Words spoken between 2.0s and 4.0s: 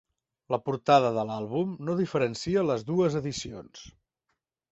diferencia les dues edicions.